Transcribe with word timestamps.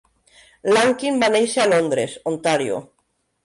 Lankin 0.75 1.21
va 1.25 1.31
néixer 1.37 1.63
a 1.67 1.69
Londres, 1.77 2.19
Ontario. 2.35 2.85